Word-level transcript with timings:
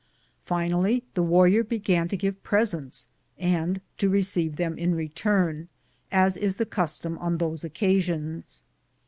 Finally 0.45 1.03
the 1.13 1.21
warrior 1.21 1.63
began 1.63 2.07
to 2.07 2.17
give 2.17 2.41
presents, 2.41 3.09
and 3.37 3.81
to 3.99 4.09
receive 4.09 4.55
them 4.55 4.75
in 4.79 4.95
return, 4.95 5.67
as 6.11 6.35
is 6.35 6.55
the 6.55 6.65
custom 6.65 7.19
on 7.19 7.37
those 7.37 7.63
occasions. 7.63 8.63